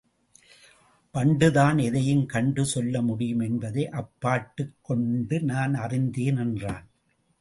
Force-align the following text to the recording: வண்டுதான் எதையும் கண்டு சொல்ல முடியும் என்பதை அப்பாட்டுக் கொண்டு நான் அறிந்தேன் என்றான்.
வண்டுதான் 1.13 1.81
எதையும் 1.81 2.25
கண்டு 2.25 2.65
சொல்ல 2.65 3.01
முடியும் 3.01 3.39
என்பதை 3.39 3.87
அப்பாட்டுக் 3.89 4.75
கொண்டு 4.81 5.39
நான் 5.41 5.73
அறிந்தேன் 5.73 6.37
என்றான். 6.37 6.87